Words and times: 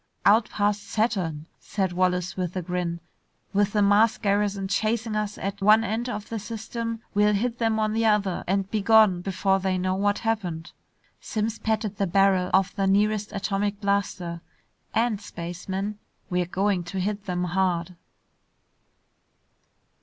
"Out 0.25 0.49
past 0.49 0.81
Saturn," 0.89 1.45
said 1.59 1.93
Wallace 1.93 2.35
with 2.35 2.55
a 2.55 2.63
grin. 2.63 2.99
"With 3.53 3.73
the 3.73 3.83
Mars 3.83 4.17
garrison 4.17 4.67
chasing 4.67 5.15
us 5.15 5.37
at 5.37 5.61
one 5.61 5.83
end 5.83 6.09
of 6.09 6.27
the 6.29 6.39
system, 6.39 7.03
we'll 7.13 7.35
hit 7.35 7.59
them 7.59 7.77
on 7.77 7.93
the 7.93 8.05
other 8.07 8.43
and 8.47 8.67
be 8.71 8.81
gone 8.81 9.21
before 9.21 9.59
they 9.59 9.77
know 9.77 9.93
what 9.93 10.17
happened!" 10.17 10.71
Simms 11.19 11.59
patted 11.59 11.97
the 11.97 12.07
barrel 12.07 12.49
of 12.51 12.75
the 12.75 12.87
nearest 12.87 13.31
atomic 13.31 13.79
blaster. 13.79 14.41
"And, 14.95 15.21
spaceman, 15.21 15.99
we're 16.31 16.47
going 16.47 16.83
to 16.85 16.99
hit 16.99 17.25
them 17.27 17.43
hard!" 17.43 17.95